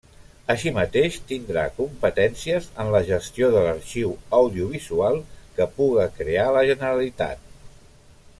Així 0.51 0.69
mateix, 0.75 1.17
tindrà 1.31 1.65
competències 1.75 2.69
en 2.85 2.89
la 2.95 3.03
gestió 3.11 3.51
de 3.57 3.61
l'arxiu 3.67 4.15
audiovisual 4.41 5.21
que 5.59 5.69
puga 5.79 6.09
crear 6.19 6.49
la 6.57 6.67
Generalitat. 6.73 7.49